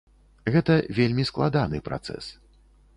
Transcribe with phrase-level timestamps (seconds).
[0.55, 2.35] Гэта вельмі складаны працэс.